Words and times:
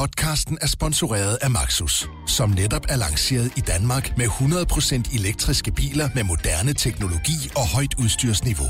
Podcasten 0.00 0.58
er 0.60 0.66
sponsoreret 0.66 1.38
af 1.42 1.50
Maxus, 1.50 2.08
som 2.26 2.50
netop 2.50 2.86
er 2.88 2.96
lanceret 2.96 3.52
i 3.56 3.60
Danmark 3.60 4.16
med 4.16 4.26
100% 4.26 5.18
elektriske 5.18 5.72
biler 5.72 6.08
med 6.14 6.24
moderne 6.24 6.72
teknologi 6.72 7.50
og 7.56 7.68
højt 7.74 7.94
udstyrsniveau. 7.98 8.66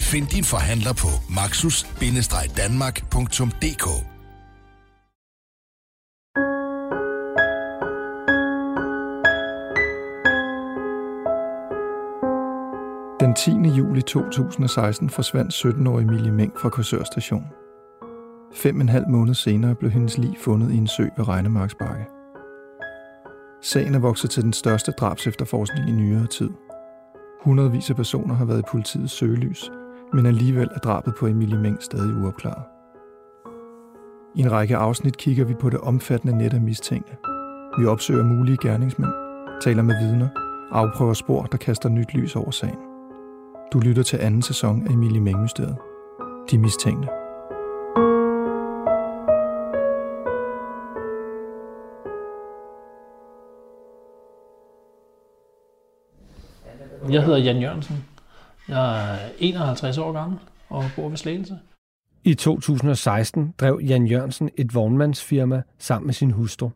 Find 0.00 0.26
din 0.26 0.44
forhandler 0.44 0.92
på 0.92 1.08
maxus-danmark.dk 1.30 3.86
Den 13.20 13.34
10. 13.34 13.50
juli 13.78 14.02
2016 14.02 15.10
forsvandt 15.10 15.54
17-årige 15.54 16.08
Emilie 16.08 16.32
Meng 16.32 16.52
fra 16.60 16.68
Korsør 16.68 17.04
station. 17.04 17.44
Fem 18.54 18.76
og 18.76 18.82
en 18.82 18.88
halv 18.88 19.08
måned 19.08 19.34
senere 19.34 19.74
blev 19.74 19.90
hendes 19.90 20.18
lig 20.18 20.34
fundet 20.38 20.72
i 20.72 20.76
en 20.76 20.86
sø 20.86 21.08
ved 21.16 21.28
Regnemarksbakke. 21.28 22.06
Sagen 23.62 23.94
er 23.94 23.98
vokset 23.98 24.30
til 24.30 24.42
den 24.42 24.52
største 24.52 24.92
drabsefterforskning 24.92 25.88
i 25.88 25.92
nyere 25.92 26.26
tid. 26.26 26.50
Hundredvis 27.44 27.90
af 27.90 27.96
personer 27.96 28.34
har 28.34 28.44
været 28.44 28.58
i 28.58 28.70
politiets 28.70 29.12
søgelys, 29.12 29.70
men 30.12 30.26
alligevel 30.26 30.68
er 30.74 30.78
drabet 30.78 31.14
på 31.18 31.26
Emilie 31.26 31.58
Meng 31.58 31.82
stadig 31.82 32.22
uopklaret. 32.22 32.62
I 34.34 34.40
en 34.40 34.52
række 34.52 34.76
afsnit 34.76 35.16
kigger 35.16 35.44
vi 35.44 35.54
på 35.54 35.70
det 35.70 35.80
omfattende 35.80 36.38
net 36.38 36.54
af 36.54 36.60
mistænkte. 36.60 37.16
Vi 37.78 37.86
opsøger 37.86 38.24
mulige 38.24 38.58
gerningsmænd, 38.62 39.12
taler 39.62 39.82
med 39.82 39.94
vidner, 40.02 40.28
afprøver 40.72 41.14
spor, 41.14 41.42
der 41.42 41.58
kaster 41.58 41.88
nyt 41.88 42.14
lys 42.14 42.36
over 42.36 42.50
sagen. 42.50 42.78
Du 43.72 43.78
lytter 43.78 44.02
til 44.02 44.16
anden 44.16 44.42
sæson 44.42 44.86
af 44.86 44.92
Emilie 44.92 45.20
Meng-mysteriet. 45.20 45.76
De 46.50 46.58
mistænkte. 46.58 47.08
Jeg 57.18 57.26
hedder 57.26 57.38
Jan 57.38 57.62
Jørgensen. 57.62 58.04
Jeg 58.68 59.12
er 59.14 59.18
51 59.38 59.98
år 59.98 60.12
gammel 60.12 60.38
og 60.68 60.84
bor 60.96 61.08
ved 61.08 61.16
Slagelse. 61.16 61.58
I 62.24 62.34
2016 62.34 63.54
drev 63.58 63.80
Jan 63.82 64.06
Jørgensen 64.06 64.50
et 64.56 64.74
vognmandsfirma 64.74 65.62
sammen 65.78 66.06
med 66.06 66.14
sin 66.14 66.30
hustru. 66.30 66.70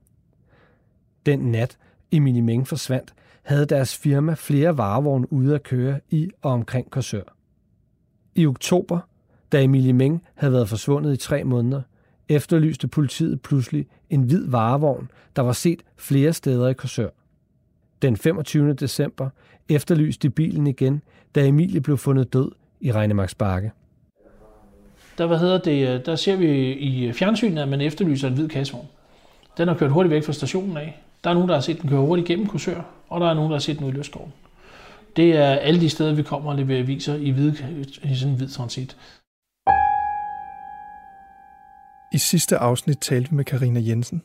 Den 1.26 1.38
nat, 1.38 1.78
Emilie 2.12 2.42
Meng 2.42 2.68
forsvandt, 2.68 3.14
havde 3.42 3.66
deres 3.66 3.96
firma 3.96 4.34
flere 4.34 4.76
varevogne 4.76 5.32
ude 5.32 5.54
at 5.54 5.62
køre 5.62 6.00
i 6.10 6.30
og 6.42 6.52
omkring 6.52 6.90
Korsør. 6.90 7.36
I 8.34 8.46
oktober, 8.46 8.98
da 9.52 9.62
Emilie 9.62 9.92
Meng 9.92 10.22
havde 10.34 10.52
været 10.52 10.68
forsvundet 10.68 11.12
i 11.12 11.16
tre 11.16 11.44
måneder, 11.44 11.82
efterlyste 12.28 12.88
politiet 12.88 13.42
pludselig 13.42 13.86
en 14.10 14.22
hvid 14.22 14.48
varevogn, 14.48 15.10
der 15.36 15.42
var 15.42 15.52
set 15.52 15.82
flere 15.96 16.32
steder 16.32 16.68
i 16.68 16.74
Korsør. 16.74 17.08
Den 18.02 18.16
25. 18.16 18.72
december 18.72 19.28
efterlyste 19.68 20.30
bilen 20.30 20.66
igen, 20.66 21.02
da 21.34 21.46
Emilie 21.46 21.80
blev 21.80 21.98
fundet 21.98 22.32
død 22.32 22.50
i 22.80 22.92
Regnemarks 22.92 23.34
Bakke. 23.34 23.72
Der, 25.18 25.26
hvad 25.26 25.38
hedder 25.38 25.58
det, 25.58 26.06
der 26.06 26.16
ser 26.16 26.36
vi 26.36 26.72
i 26.72 27.12
fjernsynet, 27.12 27.62
at 27.62 27.68
man 27.68 27.80
efterlyser 27.80 28.28
en 28.28 28.34
hvid 28.34 28.48
kassevogn. 28.48 28.86
Den 29.58 29.68
har 29.68 29.74
kørt 29.74 29.90
hurtigt 29.90 30.10
væk 30.10 30.24
fra 30.24 30.32
stationen 30.32 30.76
af. 30.76 31.02
Der 31.24 31.30
er 31.30 31.34
nogen, 31.34 31.48
der 31.48 31.54
har 31.54 31.60
set 31.60 31.82
den 31.82 31.90
køre 31.90 32.00
hurtigt 32.00 32.28
gennem 32.28 32.46
Korsør, 32.46 32.82
og 33.08 33.20
der 33.20 33.30
er 33.30 33.34
nogen, 33.34 33.50
der 33.50 33.56
har 33.56 33.60
set 33.60 33.78
den 33.78 33.86
ud 33.86 33.92
i 33.92 33.96
Løsgården. 33.96 34.32
Det 35.16 35.36
er 35.36 35.50
alle 35.50 35.80
de 35.80 35.88
steder, 35.88 36.14
vi 36.14 36.22
kommer 36.22 36.50
og 36.50 36.56
leverer 36.56 36.82
viser 36.82 37.14
i, 37.14 37.30
hvide, 37.30 37.56
i 38.02 38.14
sådan 38.14 38.32
en 38.32 38.36
hvid 38.36 38.48
transit. 38.48 38.96
I 42.12 42.18
sidste 42.18 42.56
afsnit 42.58 42.98
talte 42.98 43.30
vi 43.30 43.36
med 43.36 43.44
Karina 43.44 43.80
Jensen, 43.80 44.22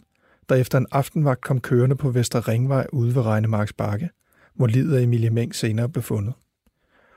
der 0.50 0.56
efter 0.56 0.78
en 0.78 0.88
aftenvagt 0.92 1.42
kom 1.42 1.62
kørende 1.62 1.96
på 1.96 2.12
Vester 2.12 2.48
Ringvej 2.48 2.88
ude 2.94 3.16
ved 3.16 3.22
Regnemarks 3.22 3.74
Bakke, 3.74 4.10
hvor 4.56 4.68
livet 4.68 4.98
af 4.98 5.02
Emilie 5.02 5.30
Meng 5.30 5.56
senere 5.56 5.90
blev 5.90 6.04
fundet. 6.04 6.34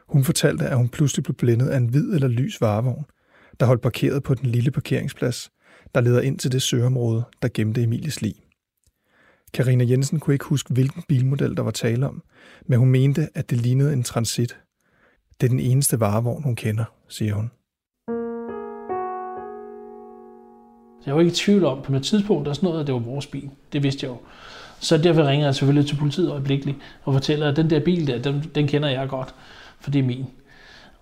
Hun 0.09 0.25
fortalte, 0.25 0.67
at 0.67 0.77
hun 0.77 0.89
pludselig 0.89 1.25
blev 1.25 1.35
blændet 1.35 1.69
af 1.69 1.77
en 1.77 1.87
hvid 1.87 2.15
eller 2.15 2.29
lys 2.29 2.61
varevogn, 2.61 3.05
der 3.61 3.67
holdt 3.67 3.83
parkeret 3.83 4.23
på 4.23 4.35
den 4.35 4.47
lille 4.47 4.71
parkeringsplads, 4.71 5.51
der 5.95 6.01
leder 6.01 6.21
ind 6.21 6.39
til 6.39 6.53
det 6.53 6.63
søområde, 6.63 7.25
der 7.43 7.49
gemte 7.55 7.83
Emilies 7.83 8.23
lig. 8.23 8.35
Karina 9.55 9.85
Jensen 9.85 10.21
kunne 10.21 10.35
ikke 10.35 10.45
huske, 10.45 10.73
hvilken 10.73 11.03
bilmodel 11.09 11.57
der 11.57 11.63
var 11.63 11.71
tale 11.71 12.07
om, 12.07 12.23
men 12.67 12.79
hun 12.79 12.91
mente, 12.91 13.29
at 13.35 13.51
det 13.51 13.59
lignede 13.59 13.93
en 13.93 14.03
transit. 14.03 14.59
Det 15.41 15.47
er 15.47 15.51
den 15.51 15.61
eneste 15.61 16.01
varevogn, 16.01 16.43
hun 16.43 16.57
kender, 16.57 16.85
siger 17.09 17.35
hun. 17.35 17.51
Jeg 21.07 21.15
var 21.15 21.21
ikke 21.21 21.33
i 21.33 21.35
tvivl 21.35 21.65
om 21.65 21.83
på 21.83 21.95
et 21.95 22.03
tidspunkt, 22.03 22.45
der 22.45 22.51
er 22.51 22.55
sådan 22.55 22.67
noget, 22.67 22.81
at 22.81 22.87
det 22.87 22.95
var 22.95 23.01
vores 23.01 23.27
bil. 23.27 23.51
Det 23.73 23.83
vidste 23.83 24.07
jeg 24.07 24.11
jo. 24.11 24.17
Så 24.81 24.99
derfor 24.99 25.25
ringer 25.25 25.47
jeg 25.47 25.55
selvfølgelig 25.55 25.89
til 25.89 25.97
politiet 25.97 26.31
øjeblikkeligt 26.31 26.79
og 27.05 27.13
fortæller, 27.13 27.49
at 27.49 27.57
den 27.57 27.71
der 27.71 27.81
bil 27.81 28.07
der, 28.07 28.19
den, 28.19 28.51
den 28.55 28.67
kender 28.67 28.89
jeg 28.89 29.09
godt, 29.09 29.35
for 29.81 29.91
det 29.91 29.99
er 29.99 30.03
min. 30.03 30.27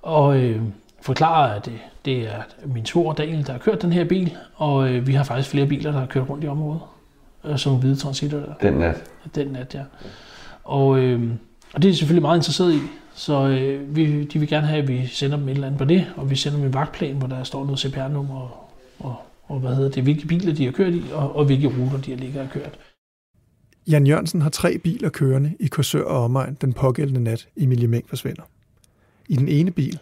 Og 0.03 0.37
øh, 0.37 0.63
forklarer, 1.01 1.55
at 1.55 1.65
det, 1.65 1.79
det 2.05 2.29
er 2.29 2.43
min 2.67 2.85
to 2.85 3.13
Daniel, 3.13 3.47
der 3.47 3.53
har 3.53 3.59
kørt 3.59 3.83
den 3.83 3.93
her 3.93 4.05
bil, 4.05 4.37
og 4.55 4.89
øh, 4.89 5.07
vi 5.07 5.13
har 5.13 5.25
faktisk 5.25 5.51
flere 5.51 5.67
biler, 5.67 5.93
der 5.93 5.99
har 5.99 6.07
kørt 6.07 6.31
rundt 6.31 6.45
i 6.45 6.49
området, 6.49 6.81
øh, 7.45 7.59
som 7.59 7.77
hvide 7.77 7.97
transitter 7.97 8.39
der. 8.39 8.55
Den 8.63 8.75
nat? 8.75 9.05
Den 9.35 9.47
nat, 9.47 9.75
ja. 9.75 9.83
Og, 10.65 10.99
øh, 10.99 11.31
og 11.75 11.83
det 11.83 11.91
er 11.91 11.95
selvfølgelig 11.95 12.23
meget 12.23 12.39
interesseret 12.39 12.75
i, 12.75 12.81
så 13.15 13.47
øh, 13.47 13.97
vi, 13.97 14.25
de 14.25 14.39
vil 14.39 14.49
gerne 14.49 14.67
have, 14.67 14.83
at 14.83 14.89
vi 14.89 15.07
sender 15.07 15.37
dem 15.37 15.49
et 15.49 15.55
eller 15.55 15.67
andet 15.67 15.79
på 15.79 15.85
det, 15.85 16.07
og 16.17 16.31
vi 16.31 16.37
sender 16.37 16.59
dem 16.59 16.67
en 16.67 16.75
vagtplan, 16.75 17.17
hvor 17.17 17.29
der 17.29 17.43
står 17.43 17.65
noget 17.65 17.81
CPR-nummer 17.81 18.41
og, 18.41 18.71
og, 18.99 19.17
og 19.49 19.61
hvad 19.61 19.75
hedder 19.75 19.91
det, 19.91 20.03
hvilke 20.03 20.27
biler 20.27 20.55
de 20.55 20.65
har 20.65 20.73
kørt 20.73 20.95
i, 20.95 21.03
og, 21.13 21.37
og 21.37 21.45
hvilke 21.45 21.69
ruter 21.69 22.01
de 22.01 22.11
har 22.11 22.19
ligget 22.19 22.43
og 22.43 22.51
kørt. 22.51 22.79
Jan 23.87 24.07
Jørgensen 24.07 24.41
har 24.43 24.51
tre 24.51 24.79
biler 24.79 25.09
kørende 25.09 25.57
i 25.61 25.67
Korsør 25.67 26.05
og 26.05 26.25
omegn 26.25 26.57
den 26.61 26.73
pågældende 26.73 27.21
nat, 27.21 27.49
Emilie 27.57 27.89
Mæng 27.89 28.09
forsvinder. 28.09 28.43
I 29.29 29.37
den 29.37 29.49
ene 29.49 29.71
bil, 29.71 29.99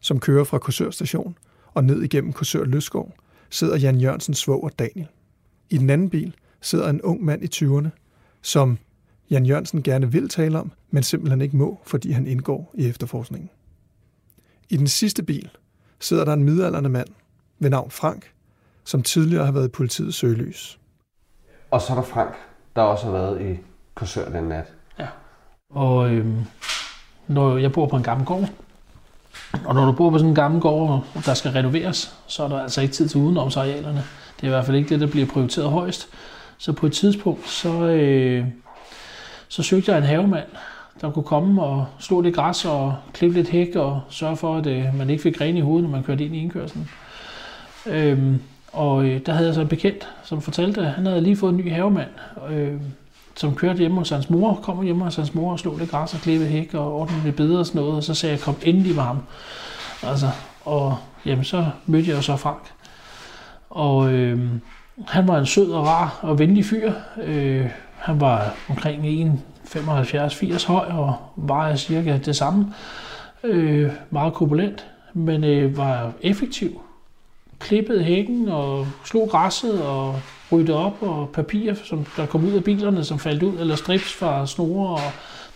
som 0.00 0.20
kører 0.20 0.44
fra 0.44 0.58
Korsør 0.58 0.90
station 0.90 1.38
og 1.74 1.84
ned 1.84 2.02
igennem 2.02 2.32
Korsør 2.32 2.64
Løsgård, 2.64 3.14
sidder 3.50 3.76
Jan 3.78 4.00
Jørgensens 4.00 4.38
svoger 4.38 4.68
Daniel. 4.68 5.08
I 5.70 5.78
den 5.78 5.90
anden 5.90 6.10
bil 6.10 6.34
sidder 6.60 6.88
en 6.88 7.02
ung 7.02 7.24
mand 7.24 7.42
i 7.44 7.64
20'erne, 7.64 7.88
som 8.42 8.78
Jan 9.30 9.46
Jørgensen 9.46 9.82
gerne 9.82 10.12
vil 10.12 10.28
tale 10.28 10.58
om, 10.58 10.72
men 10.90 11.02
simpelthen 11.02 11.40
ikke 11.40 11.56
må, 11.56 11.80
fordi 11.84 12.10
han 12.10 12.26
indgår 12.26 12.74
i 12.74 12.86
efterforskningen. 12.86 13.50
I 14.68 14.76
den 14.76 14.88
sidste 14.88 15.22
bil 15.22 15.50
sidder 16.00 16.24
der 16.24 16.32
en 16.32 16.44
midalderne 16.44 16.88
mand 16.88 17.08
ved 17.58 17.70
navn 17.70 17.90
Frank, 17.90 18.30
som 18.90 19.02
tidligere 19.02 19.44
har 19.44 19.52
været 19.52 19.68
i 19.68 19.70
politiets 19.70 20.16
søgelys. 20.16 20.78
Og 21.70 21.80
så 21.80 21.92
er 21.92 21.96
der 21.96 22.02
Frank, 22.02 22.34
der 22.76 22.82
også 22.82 23.04
har 23.04 23.12
været 23.12 23.40
i 23.40 23.58
Korsør 23.94 24.30
den 24.30 24.44
nat. 24.44 24.72
Ja. 24.98 25.06
Og 25.70 26.10
øhm, 26.10 26.38
når 27.26 27.58
jeg 27.58 27.72
bor 27.72 27.86
på 27.86 27.96
en 27.96 28.02
gammel 28.02 28.26
gård, 28.26 28.48
og 29.64 29.74
når 29.74 29.86
du 29.86 29.92
bor 29.92 30.10
på 30.10 30.18
sådan 30.18 30.28
en 30.28 30.34
gammel 30.34 30.60
gård, 30.60 31.06
der 31.26 31.34
skal 31.34 31.50
renoveres, 31.50 32.16
så 32.26 32.44
er 32.44 32.48
der 32.48 32.62
altså 32.62 32.80
ikke 32.80 32.94
tid 32.94 33.08
til 33.08 33.20
udenomsarealerne. 33.20 34.04
Det 34.36 34.42
er 34.42 34.46
i 34.46 34.50
hvert 34.50 34.64
fald 34.64 34.76
ikke 34.76 34.88
det, 34.88 35.00
der 35.00 35.06
bliver 35.06 35.26
prioriteret 35.26 35.70
højst. 35.70 36.08
Så 36.58 36.72
på 36.72 36.86
et 36.86 36.92
tidspunkt, 36.92 37.48
så, 37.48 37.72
øh, 37.82 38.44
så 39.48 39.62
søgte 39.62 39.92
jeg 39.92 39.98
en 39.98 40.04
havemand, 40.04 40.48
der 41.00 41.10
kunne 41.10 41.24
komme 41.24 41.62
og 41.62 41.86
slå 41.98 42.20
lidt 42.20 42.34
græs 42.34 42.64
og 42.64 42.96
klippe 43.12 43.36
lidt 43.36 43.48
hæk 43.48 43.76
og 43.76 44.00
sørge 44.08 44.36
for, 44.36 44.56
at 44.56 44.66
øh, 44.66 44.94
man 44.94 45.10
ikke 45.10 45.22
fik 45.22 45.36
gren 45.38 45.56
i 45.56 45.60
hovedet, 45.60 45.82
når 45.82 45.96
man 45.96 46.04
kørte 46.04 46.24
ind 46.24 46.34
i 46.34 46.42
indkørslen. 46.42 46.90
Øhm, 47.86 48.42
og 48.72 49.04
øh, 49.04 49.20
der 49.26 49.32
havde 49.32 49.46
jeg 49.46 49.54
så 49.54 49.60
en 49.60 49.68
bekendt, 49.68 50.08
som 50.24 50.42
fortalte, 50.42 50.80
at 50.80 50.92
han 50.92 51.06
havde 51.06 51.20
lige 51.20 51.36
fået 51.36 51.50
en 51.50 51.56
ny 51.56 51.72
havemand, 51.72 52.08
øh, 52.50 52.80
som 53.36 53.54
kørte 53.54 53.78
hjemme 53.78 53.98
hos 53.98 54.10
hans 54.10 54.30
mor, 54.30 54.60
kom 54.62 54.82
hjemme 54.82 55.04
hos 55.04 55.16
hans 55.16 55.34
mor 55.34 55.52
og 55.52 55.58
slog 55.58 55.78
lidt 55.78 55.90
græs 55.90 56.14
og 56.14 56.20
klippede 56.20 56.50
hæk 56.50 56.74
og 56.74 56.94
ordnede 56.94 57.22
lidt 57.24 57.36
bedre 57.36 57.58
og 57.58 57.66
sådan 57.66 57.80
noget, 57.80 57.96
og 57.96 58.04
så 58.04 58.14
sagde 58.14 58.32
jeg, 58.32 58.42
kom 58.42 58.56
endelig 58.62 58.94
med 58.94 59.02
ham. 59.02 59.18
Altså, 60.02 60.26
og 60.64 60.96
jamen, 61.26 61.44
så 61.44 61.66
mødte 61.86 62.08
jeg 62.08 62.16
jo 62.16 62.22
så 62.22 62.36
Frank. 62.36 62.72
Og 63.70 64.12
øh, 64.12 64.40
han 65.06 65.28
var 65.28 65.38
en 65.38 65.46
sød 65.46 65.70
og 65.70 65.86
rar 65.86 66.18
og 66.22 66.38
venlig 66.38 66.64
fyr. 66.64 66.92
Øh, 67.22 67.66
han 67.96 68.20
var 68.20 68.54
omkring 68.68 69.32
1,75-80 69.64 70.66
høj 70.66 70.86
og 70.86 71.16
vejede 71.36 71.78
cirka 71.78 72.18
det 72.24 72.36
samme. 72.36 72.74
Øh, 73.44 73.90
meget 74.10 74.34
korpulent, 74.34 74.86
men 75.14 75.44
øh, 75.44 75.76
var 75.76 76.12
effektiv 76.22 76.80
klippede 77.60 78.02
hækken 78.04 78.48
og 78.48 78.86
slog 79.04 79.28
græsset 79.30 79.82
og 79.82 80.20
ryddede 80.52 80.78
op 80.78 80.96
og 81.00 81.28
papir, 81.32 81.74
som 81.84 82.06
der 82.16 82.26
kom 82.26 82.44
ud 82.44 82.52
af 82.52 82.64
bilerne, 82.64 83.04
som 83.04 83.18
faldt 83.18 83.42
ud, 83.42 83.58
eller 83.60 83.76
strips 83.76 84.12
fra 84.12 84.46
snore, 84.46 84.94
og 84.94 85.00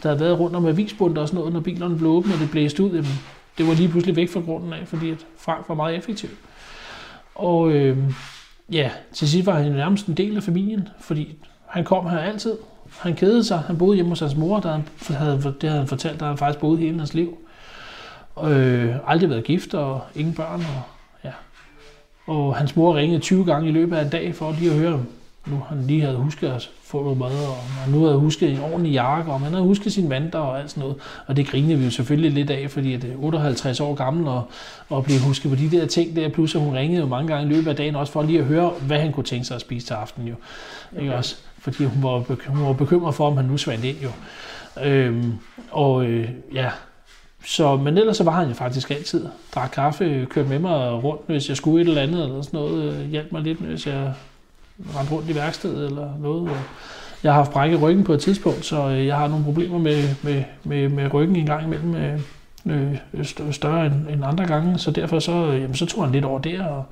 der 0.03 0.09
havde 0.09 0.21
været 0.21 0.41
rundt 0.41 0.57
om 0.57 0.67
avisbundet 0.67 1.19
og 1.19 1.29
sådan 1.29 1.39
noget, 1.39 1.53
når 1.53 1.61
bilerne 1.61 1.97
blev 1.99 2.11
åbne, 2.11 2.35
og 2.35 2.41
det 2.41 2.51
blæste 2.51 2.83
ud. 2.83 2.91
Jamen, 2.91 3.21
det 3.59 3.67
var 3.67 3.75
lige 3.75 3.89
pludselig 3.89 4.17
væk 4.17 4.33
fra 4.33 4.41
grunden 4.41 4.73
af, 4.73 4.89
fordi 4.89 5.11
at 5.11 5.27
Frank 5.39 5.65
var 5.69 5.75
meget 5.75 5.97
effektiv. 5.97 6.29
Og 7.35 7.71
øh, 7.71 7.99
ja, 8.73 8.91
til 9.13 9.29
sidst 9.29 9.47
var 9.47 9.61
han 9.61 9.73
nærmest 9.73 10.07
en 10.07 10.15
del 10.15 10.37
af 10.37 10.43
familien, 10.43 10.89
fordi 11.01 11.35
han 11.67 11.85
kom 11.85 12.09
her 12.09 12.19
altid. 12.19 12.57
Han 12.99 13.15
kedede 13.15 13.45
sig. 13.45 13.59
Han 13.59 13.79
boede 13.79 13.95
hjemme 13.95 14.09
hos 14.09 14.21
hans 14.21 14.37
mor, 14.37 14.61
der 14.61 14.81
havde, 15.09 15.55
det 15.61 15.69
havde 15.69 15.81
han 15.81 15.89
fortalt, 15.89 16.21
der 16.21 16.27
han 16.27 16.39
faktisk 16.39 16.61
boede 16.61 16.79
hele 16.79 16.99
hans 16.99 17.15
liv. 17.15 17.39
Øh, 18.45 18.95
aldrig 19.07 19.31
været 19.31 19.45
gift 19.45 19.75
og 19.75 20.01
ingen 20.15 20.35
børn. 20.35 20.61
Og 20.61 20.94
og 22.27 22.57
hans 22.57 22.77
mor 22.77 22.97
ringede 22.97 23.21
20 23.21 23.45
gange 23.45 23.69
i 23.69 23.73
løbet 23.73 23.97
af 23.97 24.05
en 24.05 24.11
dag 24.11 24.35
for 24.35 24.57
lige 24.59 24.71
at 24.71 24.77
høre, 24.77 25.05
nu 25.47 25.63
han 25.69 25.83
lige 25.83 26.01
havde 26.01 26.17
husket 26.17 26.49
at 26.49 26.71
få 26.83 27.03
noget 27.03 27.19
mad, 27.19 27.47
og 27.49 27.57
han 27.57 27.93
nu 27.93 28.05
havde 28.05 28.19
husket 28.19 28.51
en 28.51 28.61
ordentlig 28.61 28.93
jakke, 28.93 29.33
og 29.33 29.41
han 29.41 29.53
havde 29.53 29.65
husket 29.65 29.93
sin 29.93 30.11
vanter 30.11 30.39
og 30.39 30.61
alt 30.61 30.71
sådan 30.71 30.81
noget. 30.81 30.97
Og 31.27 31.37
det 31.37 31.47
grinede 31.47 31.79
vi 31.79 31.85
jo 31.85 31.91
selvfølgelig 31.91 32.31
lidt 32.31 32.51
af, 32.51 32.71
fordi 32.71 32.97
det 32.97 33.13
er 33.13 33.17
58 33.17 33.81
år 33.81 33.95
gammel 33.95 34.29
og, 34.29 34.43
og 34.89 35.05
blive 35.05 35.21
husket 35.21 35.51
på 35.51 35.57
de 35.57 35.71
der 35.71 35.87
ting 35.87 36.17
der. 36.17 36.29
Plus 36.29 36.55
at 36.55 36.61
hun 36.61 36.75
ringede 36.75 37.01
jo 37.01 37.07
mange 37.07 37.29
gange 37.29 37.51
i 37.51 37.55
løbet 37.55 37.71
af 37.71 37.77
dagen 37.77 37.97
også 37.97 38.13
for 38.13 38.23
lige 38.23 38.39
at 38.39 38.45
høre, 38.45 38.69
hvad 38.69 38.99
han 38.99 39.13
kunne 39.13 39.25
tænke 39.25 39.45
sig 39.45 39.55
at 39.55 39.61
spise 39.61 39.87
til 39.87 39.95
aften 39.95 40.29
jo. 40.29 40.35
Okay. 40.93 41.03
Ikke 41.03 41.15
også? 41.15 41.37
Fordi 41.59 41.85
hun 41.85 42.03
var, 42.03 42.25
hun 42.49 42.67
var 42.67 42.73
bekymret 42.73 43.15
for, 43.15 43.27
om 43.27 43.37
han 43.37 43.47
nu 43.47 43.57
svandt 43.57 43.85
ind 43.85 43.97
jo. 44.03 44.11
Øhm, 44.85 45.33
og 45.71 46.05
øh, 46.05 46.29
ja, 46.55 46.71
så, 47.47 47.77
men 47.77 47.99
ellers 47.99 48.17
så 48.17 48.25
var 48.25 48.33
han 48.33 48.49
jo 48.49 48.55
faktisk 48.55 48.91
altid. 48.91 49.27
Drak 49.55 49.71
kaffe, 49.71 50.27
kørte 50.31 50.49
med 50.49 50.59
mig 50.59 51.05
rundt, 51.05 51.23
hvis 51.27 51.49
jeg 51.49 51.57
skulle 51.57 51.83
et 51.83 51.89
eller 51.89 52.03
andet, 52.03 52.25
eller 52.25 52.43
sådan 52.43 52.61
noget. 52.61 52.95
Øh, 52.95 53.11
hjalp 53.11 53.33
mig 53.33 53.43
lidt, 53.43 53.59
hvis 53.59 53.87
jeg 53.87 54.13
rendte 54.97 55.15
rundt 55.15 55.31
i 55.31 55.35
værkstedet 55.35 55.87
eller 55.87 56.09
noget. 56.19 56.51
Jeg 57.23 57.33
har 57.33 57.39
haft 57.39 57.53
brækket 57.53 57.83
ryggen 57.83 58.05
på 58.05 58.13
et 58.13 58.21
tidspunkt, 58.21 58.65
så 58.65 58.89
øh, 58.89 59.07
jeg 59.07 59.17
har 59.17 59.29
nogle 59.29 59.45
problemer 59.45 59.79
med, 59.79 60.05
med, 60.23 60.45
med, 60.65 60.89
med 60.89 61.15
ryggen 61.15 61.37
en 61.37 61.47
gang 61.47 61.65
imellem. 61.65 61.95
Øh, 61.95 62.21
øh 62.67 62.97
større 63.53 63.87
end, 63.87 64.09
end 64.09 64.25
andre 64.25 64.47
gange, 64.47 64.79
så 64.79 64.91
derfor 64.91 65.19
så, 65.19 65.33
jamen, 65.33 65.75
så 65.75 65.87
tog 65.87 66.05
han 66.05 66.13
lidt 66.13 66.25
over 66.25 66.39
der, 66.39 66.65
og 66.65 66.85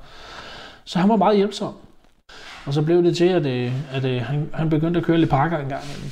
så 0.83 0.99
han 0.99 1.09
var 1.09 1.15
meget 1.15 1.37
hjælpsom. 1.37 1.73
Og 2.65 2.73
så 2.73 2.81
blev 2.81 3.03
det 3.03 3.17
til, 3.17 3.25
at, 3.25 3.45
at, 3.45 4.05
at 4.05 4.21
han, 4.21 4.49
han 4.53 4.69
begyndte 4.69 4.99
at 4.99 5.05
køre 5.05 5.17
lidt 5.17 5.29
pakker 5.29 5.57
en 5.57 5.69
gang 5.69 5.83
imellem. 5.83 6.11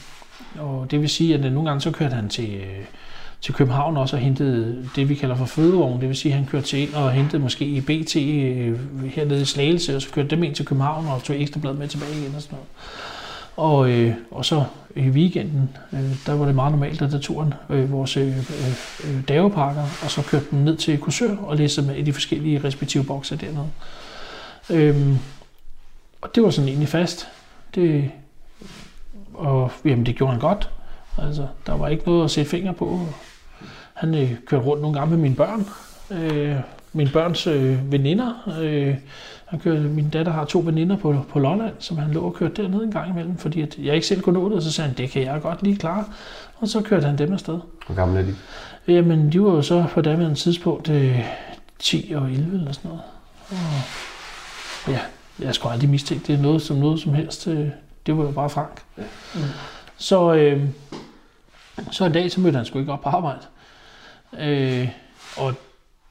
Og 0.60 0.92
det 0.92 1.02
vil 1.02 1.10
sige, 1.10 1.34
at 1.34 1.52
nogle 1.52 1.70
gange 1.70 1.82
så 1.82 1.92
kørte 1.92 2.16
han 2.16 2.30
til, 2.30 2.62
til 3.42 3.54
København 3.54 3.98
også 3.98 4.16
og 4.16 4.22
hentede 4.22 4.90
det, 4.96 5.10
vi 5.10 5.16
kalder 5.16 5.36
for 5.36 5.46
fødevogn. 5.46 6.02
Det 6.02 6.08
vil 6.10 6.18
sige, 6.18 6.32
at 6.32 6.38
han 6.38 6.48
kørte 6.48 6.68
til 6.68 6.80
ind 6.80 6.94
og 6.94 7.12
hentede 7.12 7.42
måske 7.42 7.66
i 7.66 7.82
BT 7.82 8.16
øh, 8.16 9.06
hernede 9.06 9.42
i 9.42 9.46
Slagelse, 9.46 9.96
og 9.96 10.02
så 10.02 10.10
kørte 10.12 10.30
dem 10.30 10.44
ind 10.44 10.56
til 10.56 10.66
København 10.66 11.08
og 11.08 11.24
tog 11.24 11.42
ekstrabladet 11.42 11.80
med 11.80 11.88
tilbage 11.88 12.18
igen 12.18 12.36
og 12.36 12.42
sådan 12.42 12.56
noget. 12.56 12.68
Og, 13.56 13.90
øh, 13.90 14.14
og 14.32 14.46
så 14.46 14.64
i 14.96 15.10
weekenden, 15.10 15.70
øh, 15.94 16.26
der 16.26 16.34
var 16.34 16.46
det 16.46 16.56
meget 16.56 16.72
normalt, 16.72 17.02
at 17.02 17.12
der 17.12 17.20
tog 17.20 17.44
han 17.44 17.54
øh, 17.70 17.92
vores 17.92 18.18
øh, 18.18 18.38
øh, 18.38 19.28
davepakker, 19.28 19.84
og 20.04 20.12
så 20.12 20.22
kørte 20.22 20.46
den 20.52 20.66
ned 20.66 20.78
til 20.78 20.98
Kursør 20.98 21.36
og 21.36 21.58
læste 21.58 21.82
med 21.82 21.96
i 21.96 22.02
de 22.02 22.14
forskellige 22.14 22.64
respektive 22.64 23.04
bokser 23.04 23.36
dernede. 23.36 23.70
Øhm, 24.70 25.18
og 26.22 26.36
det 26.36 26.44
var 26.44 26.50
sådan 26.50 26.68
egentlig 26.68 26.90
fast. 26.90 27.28
Det, 27.76 28.12
og 29.34 29.72
jamen, 29.86 30.06
det 30.06 30.16
gjorde 30.16 30.32
han 30.32 30.42
godt. 30.42 30.70
Altså, 31.18 31.48
der 31.66 31.74
var 31.74 31.88
ikke 31.88 32.04
noget 32.06 32.24
at 32.24 32.32
sætte 32.32 32.52
fingre 32.52 32.74
på. 32.74 33.00
Han 34.02 34.16
øh, 34.16 34.36
kørte 34.46 34.66
rundt 34.66 34.82
nogle 34.82 35.00
gange 35.00 35.16
med 35.16 35.22
mine 35.22 35.36
børn. 35.36 35.68
Øh, 36.12 36.56
mine 36.94 37.10
børns 37.14 37.48
øh, 37.48 37.92
veninder. 37.92 38.58
Øh, 38.62 38.96
han 39.46 39.60
kørte, 39.60 39.82
min 39.82 40.10
datter 40.10 40.32
har 40.32 40.46
to 40.46 40.60
veninder 40.66 40.98
på, 40.98 41.16
på 41.30 41.40
Lolland, 41.40 41.74
som 41.80 41.98
han 41.98 42.12
lå 42.12 42.22
og 42.22 42.34
kørte 42.34 42.64
dernede 42.64 42.84
en 42.84 42.92
gang 42.92 43.10
imellem, 43.10 43.38
fordi 43.38 43.62
at 43.62 43.78
jeg 43.78 43.96
ikke 43.96 44.08
selv 44.08 44.22
kunne 44.22 44.40
nå 44.40 44.50
det, 44.50 44.56
og 44.56 44.62
så 44.62 44.72
sagde 44.72 44.88
han, 44.88 44.98
det 44.98 45.10
kan 45.10 45.22
jeg 45.22 45.42
godt 45.42 45.64
lige 45.64 45.76
klare. 45.78 46.06
Og 46.60 46.68
så 46.68 46.82
kørte 46.82 47.06
han 47.06 47.18
dem 47.18 47.34
afsted. 47.34 47.60
Hvor 47.86 47.96
gamle 47.96 48.20
er 48.20 48.24
de? 48.24 48.36
Jamen, 48.88 49.32
de 49.32 49.42
var 49.42 49.52
jo 49.52 49.62
så 49.62 49.86
på 49.94 50.02
daværende 50.02 50.36
tidspunkt 50.36 50.90
øh, 50.90 51.20
10 51.80 52.14
og 52.16 52.32
11 52.32 52.58
eller 52.58 52.72
sådan 52.72 52.90
noget. 52.90 53.02
Og, 53.50 54.92
ja, 54.92 55.00
jeg 55.40 55.56
skulle 55.56 55.74
aldrig 55.74 55.90
mistænke 55.90 56.28
det 56.28 56.40
er 56.40 56.42
noget 56.42 56.62
som 56.62 56.78
noget 56.78 57.00
som 57.00 57.14
helst. 57.14 57.48
Øh, 57.48 57.68
det 58.06 58.18
var 58.18 58.24
jo 58.24 58.32
bare 58.32 58.50
Frank. 58.50 58.82
Ja. 58.98 59.04
Mm. 59.36 59.42
Så, 59.98 60.34
øh, 60.34 60.64
så 61.92 62.06
en 62.06 62.12
dag, 62.12 62.32
så 62.32 62.40
mødte 62.40 62.56
han 62.56 62.66
sgu 62.66 62.80
ikke 62.80 62.92
op 62.92 63.02
på 63.02 63.10
arbejde. 63.10 63.42
Øh, 64.40 64.90
og 65.38 65.54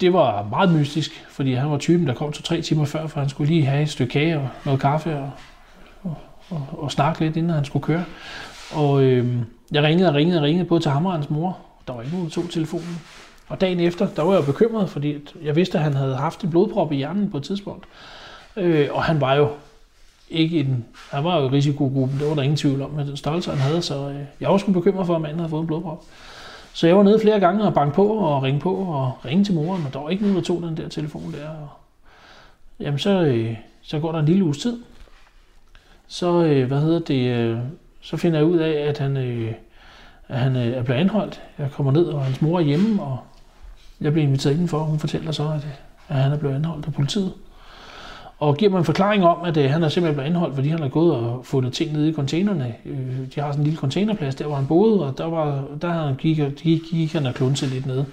det 0.00 0.12
var 0.12 0.43
meget 0.50 0.72
mystisk, 0.72 1.25
fordi 1.31 1.55
han 1.55 1.70
var 1.70 1.78
typen, 1.78 2.06
der 2.06 2.14
kom 2.14 2.32
to 2.32 2.43
tre 2.43 2.62
timer 2.62 2.84
før, 2.84 3.06
for 3.06 3.20
han 3.20 3.28
skulle 3.28 3.52
lige 3.52 3.67
have 3.67 3.82
et 3.82 3.90
stykke 3.90 4.12
kage 4.12 4.38
og 4.38 4.49
noget 4.64 4.81
kaffe 4.81 5.19
og, 5.19 5.31
og, 6.02 6.14
og, 6.50 6.67
og 6.72 6.93
snakke 6.93 7.20
lidt, 7.20 7.37
inden 7.37 7.52
han 7.52 7.64
skulle 7.64 7.82
køre. 7.82 8.05
Og 8.72 9.02
øh, 9.02 9.37
jeg 9.72 9.82
ringede 9.82 10.08
og 10.08 10.14
ringede 10.14 10.38
og 10.38 10.43
ringede 10.43 10.69
både 10.69 10.81
til 10.81 10.90
ham 10.90 11.06
og 11.06 11.12
hans 11.12 11.31
mor. 11.31 11.58
Der 11.87 11.93
var 11.93 12.02
ikke 12.02 12.12
nogen, 12.12 12.28
der 12.28 12.34
tog 12.34 12.50
telefonen. 12.50 13.00
Og 13.49 13.61
dagen 13.61 13.81
efter, 13.81 14.08
der 14.08 14.23
var 14.23 14.34
jeg 14.34 14.44
bekymret, 14.44 14.90
fordi 14.90 15.16
jeg 15.43 15.56
vidste, 15.56 15.78
at 15.78 15.84
han 15.84 15.94
havde 15.94 16.16
haft 16.16 16.43
en 16.43 16.50
blodprop 16.50 16.93
i 16.93 16.96
hjernen 16.96 17.31
på 17.31 17.37
et 17.37 17.43
tidspunkt. 17.43 17.87
Øh, 18.56 18.88
og 18.93 19.05
han 19.05 19.20
var 19.20 19.34
jo 19.34 19.50
ikke 20.31 20.61
en, 20.61 20.84
han 21.11 21.25
var 21.25 21.40
jo 21.40 21.46
i 21.46 21.50
risikogruppen, 21.50 22.19
det 22.19 22.28
var 22.28 22.34
der 22.34 22.43
ingen 22.43 22.56
tvivl 22.56 22.82
om, 22.82 22.90
med 22.90 23.06
den 23.06 23.16
størrelse, 23.16 23.50
han 23.50 23.58
havde, 23.58 23.82
så 23.82 24.08
øh, 24.08 24.20
jeg 24.40 24.50
var 24.50 24.58
sgu 24.58 24.73
bekymret 24.73 25.06
for, 25.06 25.14
at 25.14 25.20
manden 25.20 25.38
havde 25.38 25.50
fået 25.50 25.61
en 25.61 25.66
blodprop. 25.66 26.05
Så 26.72 26.87
jeg 26.87 26.96
var 26.96 27.02
nede 27.02 27.20
flere 27.20 27.40
gange 27.40 27.64
og 27.64 27.75
banke 27.75 27.94
på 27.94 28.08
og 28.08 28.43
ringe 28.43 28.61
på 28.61 28.75
og 28.75 29.12
ringe 29.25 29.44
til 29.44 29.55
moren, 29.55 29.87
og 29.87 29.93
der 29.93 30.00
var 30.00 30.11
ikke 30.11 30.22
nogen, 30.22 30.37
der 30.37 30.43
tog 30.43 30.62
den 30.62 30.76
der 30.76 30.88
telefon 30.88 31.32
der. 31.32 31.49
Og, 31.49 31.69
jamen 32.81 32.99
så, 32.99 33.11
øh, 33.11 33.56
så 33.82 33.99
går 33.99 34.12
der 34.12 34.19
en 34.19 34.26
lille 34.26 34.44
uges 34.44 34.58
tid. 34.58 34.78
Så, 36.08 36.44
øh, 36.44 36.67
hvad 36.67 36.81
hedder 36.81 36.99
det, 36.99 37.31
øh, 37.31 37.58
så 38.00 38.17
finder 38.17 38.38
jeg 38.38 38.46
ud 38.46 38.58
af, 38.58 38.70
at 38.88 38.99
han, 38.99 39.17
øh, 39.17 39.52
at 40.28 40.38
han 40.38 40.56
øh, 40.56 40.67
er 40.67 40.82
blevet 40.82 41.00
anholdt. 41.00 41.43
Jeg 41.58 41.70
kommer 41.70 41.93
ned, 41.93 42.05
og 42.05 42.25
hans 42.25 42.43
mor 42.43 42.58
er 42.58 42.64
hjemme, 42.64 43.02
og 43.02 43.19
jeg 44.00 44.12
bliver 44.12 44.26
inviteret 44.26 44.52
indenfor, 44.52 44.78
hun 44.78 44.99
fortæller 44.99 45.32
så, 45.32 45.49
at, 45.49 45.66
at 46.08 46.16
han 46.16 46.32
er 46.32 46.38
blevet 46.38 46.55
anholdt 46.55 46.87
af 46.87 46.93
politiet 46.93 47.32
og 48.40 48.56
giver 48.56 48.70
mig 48.70 48.78
en 48.78 48.84
forklaring 48.84 49.25
om, 49.25 49.44
at 49.44 49.56
øh, 49.56 49.70
han 49.70 49.82
er 49.82 49.88
simpelthen 49.88 50.14
blevet 50.14 50.28
anholdt, 50.28 50.54
fordi 50.54 50.69
han 50.69 50.81
har 50.81 50.88
gået 50.88 51.14
og 51.16 51.40
fundet 51.44 51.72
ting 51.72 51.92
nede 51.92 52.08
i 52.08 52.12
containerne. 52.12 52.75
Øh, 52.84 52.96
de 53.34 53.40
har 53.40 53.50
sådan 53.50 53.60
en 53.60 53.64
lille 53.64 53.78
containerplads, 53.78 54.34
der 54.34 54.46
hvor 54.46 54.56
han 54.56 54.66
boede, 54.66 55.06
og 55.06 55.19
der, 55.19 55.25
var, 55.25 55.64
der 55.82 56.14
gik, 56.14 56.40
gik, 56.56 56.81
gik 56.90 57.12
han 57.12 57.26
og 57.26 57.34
klunse 57.34 57.66
lidt 57.66 57.87
ned. 57.87 58.04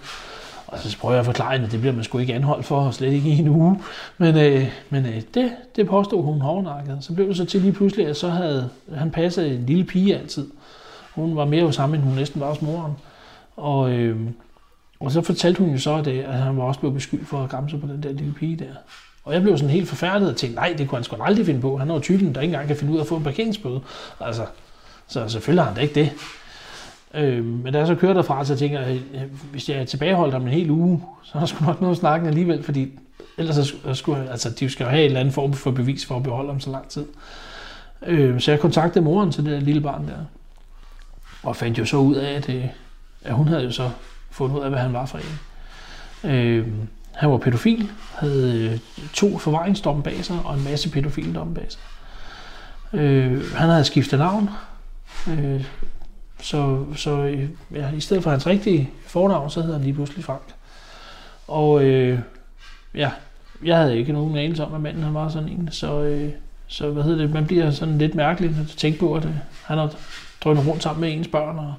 Og 0.67 0.79
så 0.79 0.97
prøver 0.97 1.13
jeg 1.13 1.19
at 1.19 1.25
forklare 1.25 1.55
at 1.55 1.71
det 1.71 1.79
bliver 1.79 1.93
man 1.93 2.03
sgu 2.03 2.17
ikke 2.17 2.33
anholdt 2.33 2.65
for, 2.65 2.79
og 2.79 2.93
slet 2.93 3.13
ikke 3.13 3.29
i 3.29 3.37
en 3.37 3.47
uge. 3.47 3.81
Men, 4.17 4.37
øh, 4.37 4.67
men 4.89 5.05
øh, 5.05 5.21
det, 5.33 5.51
det 5.75 5.87
påstod 5.87 6.23
hun 6.23 6.41
hårdnakket. 6.41 6.97
Så 7.01 7.13
blev 7.13 7.27
det 7.27 7.37
så 7.37 7.45
til 7.45 7.61
lige 7.61 7.73
pludselig, 7.73 8.07
at 8.07 8.17
så 8.17 8.29
havde 8.29 8.69
han 8.95 9.11
passet 9.11 9.51
en 9.51 9.65
lille 9.65 9.83
pige 9.83 10.17
altid. 10.17 10.47
Hun 11.15 11.35
var 11.35 11.45
mere 11.45 11.61
jo 11.61 11.71
sammen, 11.71 11.99
end 11.99 12.07
hun 12.07 12.17
næsten 12.17 12.41
var 12.41 12.49
hos 12.49 12.61
moren. 12.61 12.93
Og, 13.55 13.91
øh, 13.91 14.19
og 14.99 15.11
så 15.11 15.21
fortalte 15.21 15.59
hun 15.59 15.71
jo 15.71 15.79
så, 15.79 15.95
at, 15.95 16.07
øh, 16.07 16.23
at 16.27 16.33
han 16.33 16.57
var 16.57 16.63
også 16.63 16.79
blevet 16.79 16.95
beskyldt 16.95 17.27
for 17.27 17.43
at 17.43 17.49
gamse 17.49 17.77
på 17.77 17.87
den 17.87 18.03
der 18.03 18.11
lille 18.11 18.33
pige 18.33 18.55
der. 18.55 18.73
Og 19.27 19.33
jeg 19.33 19.41
blev 19.41 19.57
sådan 19.57 19.69
helt 19.69 19.89
forfærdet 19.89 20.29
og 20.29 20.35
tænkte, 20.35 20.55
nej, 20.55 20.75
det 20.77 20.87
kunne 20.87 20.97
han 20.97 21.03
sgu 21.03 21.23
aldrig 21.23 21.45
finde 21.45 21.61
på. 21.61 21.77
Han 21.77 21.89
er 21.89 21.93
jo 21.93 21.99
typen, 21.99 22.35
der 22.35 22.41
ikke 22.41 22.53
engang 22.53 22.67
kan 22.67 22.77
finde 22.77 22.93
ud 22.93 22.97
af 22.97 23.01
at 23.01 23.07
få 23.07 23.15
en 23.15 23.23
parkeringsbøde. 23.23 23.81
Altså, 24.19 24.45
så 25.07 25.29
selvfølgelig 25.29 25.63
har 25.63 25.69
han 25.69 25.75
da 25.75 25.81
ikke 25.81 25.95
det. 25.95 26.11
Øh, 27.13 27.45
men 27.45 27.73
da 27.73 27.79
jeg 27.79 27.87
så 27.87 27.95
kører 27.95 28.13
derfra, 28.13 28.45
så 28.45 28.55
tænker 28.55 28.81
jeg, 28.81 28.99
øh, 29.13 29.21
hvis 29.51 29.69
jeg 29.69 29.87
tilbageholdt 29.87 30.33
ham 30.33 30.41
en 30.41 30.47
hel 30.47 30.69
uge, 30.69 31.03
så 31.23 31.31
er 31.35 31.39
der 31.39 31.45
sgu 31.45 31.65
nok 31.65 31.81
noget 31.81 31.97
snakken 31.97 31.99
snakke 31.99 32.27
alligevel, 32.27 32.63
fordi 32.63 32.91
ellers 33.37 33.55
så 33.55 33.93
skulle, 33.93 34.31
altså, 34.31 34.49
de 34.49 34.69
skal 34.69 34.83
jo 34.83 34.89
have 34.89 35.01
en 35.01 35.05
eller 35.05 35.19
anden 35.19 35.33
form 35.33 35.53
for 35.53 35.71
bevis 35.71 36.05
for 36.05 36.15
at 36.15 36.23
beholde 36.23 36.49
ham 36.49 36.59
så 36.59 36.69
lang 36.69 36.89
tid. 36.89 37.05
Øh, 38.05 38.39
så 38.39 38.51
jeg 38.51 38.59
kontaktede 38.59 39.05
moren 39.05 39.31
til 39.31 39.45
det 39.45 39.51
der 39.51 39.59
lille 39.59 39.81
barn 39.81 40.07
der, 40.07 40.17
og 41.43 41.55
fandt 41.55 41.79
jo 41.79 41.85
så 41.85 41.97
ud 41.97 42.15
af, 42.15 42.33
at, 42.33 42.49
øh, 42.49 42.65
at 43.23 43.33
hun 43.33 43.47
havde 43.47 43.63
jo 43.63 43.71
så 43.71 43.89
fundet 44.31 44.57
ud 44.57 44.63
af, 44.63 44.69
hvad 44.69 44.79
han 44.79 44.93
var 44.93 45.05
for 45.05 45.17
en. 45.17 45.39
Øh, 46.31 46.67
han 47.17 47.31
var 47.31 47.37
pædofil, 47.37 47.91
havde 48.15 48.69
øh, 48.71 48.79
to 49.13 49.37
forvaringsdomme 49.37 50.03
bag 50.03 50.25
sig 50.25 50.39
og 50.45 50.55
en 50.55 50.63
masse 50.63 50.89
pædofildomme 50.89 51.55
bag 51.55 51.65
sig. 51.69 51.81
Øh, 52.93 53.53
han 53.55 53.69
havde 53.69 53.83
skiftet 53.83 54.19
navn, 54.19 54.49
øh, 55.29 55.65
så, 56.41 56.85
så 56.95 57.37
ja, 57.75 57.91
i 57.91 57.99
stedet 57.99 58.23
for 58.23 58.29
hans 58.29 58.47
rigtige 58.47 58.89
fornavn, 59.07 59.49
så 59.49 59.61
hedder 59.61 59.75
han 59.75 59.83
lige 59.83 59.93
pludselig 59.93 60.25
Frank. 60.25 60.53
Og 61.47 61.83
øh, 61.83 62.19
ja, 62.95 63.11
jeg 63.65 63.77
havde 63.77 63.97
ikke 63.97 64.13
nogen 64.13 64.37
anelse 64.37 64.65
om, 64.65 64.73
at 64.73 64.81
manden 64.81 65.03
han 65.03 65.13
var 65.13 65.29
sådan 65.29 65.49
en, 65.49 65.69
så, 65.71 66.01
øh, 66.01 66.29
så 66.67 66.89
hvad 66.89 67.03
hedder 67.03 67.17
det, 67.17 67.33
man 67.33 67.47
bliver 67.47 67.71
sådan 67.71 67.97
lidt 67.97 68.15
mærkelig, 68.15 68.51
når 68.51 68.63
du 68.63 68.75
tænker 68.77 68.99
på, 68.99 69.13
at 69.13 69.25
øh, 69.25 69.31
han 69.63 69.77
har 69.77 69.93
drønet 70.43 70.67
rundt 70.67 70.83
sammen 70.83 71.01
med 71.01 71.13
ens 71.17 71.27
børn, 71.27 71.59
og 71.59 71.73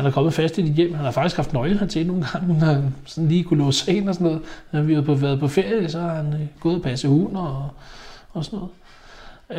han 0.00 0.06
er 0.06 0.10
kommet 0.10 0.34
fast 0.34 0.58
i 0.58 0.62
dit 0.62 0.74
hjem. 0.74 0.94
Han 0.94 1.04
har 1.04 1.12
faktisk 1.12 1.36
haft 1.36 1.52
nøgle 1.52 1.86
til 1.86 2.06
nogle 2.06 2.26
gange, 2.32 2.58
når 2.58 2.66
han 2.66 2.94
sådan 3.06 3.28
lige 3.28 3.44
kunne 3.44 3.58
låse 3.58 3.92
ind 3.92 4.08
og 4.08 4.14
sådan 4.14 4.26
noget. 4.26 4.42
Når 4.72 4.82
vi 4.82 4.94
har 4.94 5.02
på, 5.02 5.14
været 5.14 5.40
på 5.40 5.48
ferie, 5.48 5.88
så 5.88 6.00
har 6.00 6.14
han 6.14 6.32
øh, 6.32 6.40
gået 6.60 6.76
og 6.76 6.82
passe 6.82 7.08
hund 7.08 7.36
og, 7.36 7.70
og 8.32 8.44
sådan 8.44 8.58
noget. 8.58 8.72